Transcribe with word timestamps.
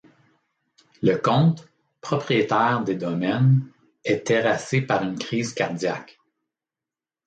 Le 1.03 1.17
Comte, 1.17 1.69
propriétaire 2.01 2.83
des 2.83 2.95
domaines, 2.95 3.67
est 4.03 4.25
terrassé 4.25 4.81
par 4.81 5.03
une 5.03 5.15
crise 5.19 5.53
cardiaque. 5.53 6.19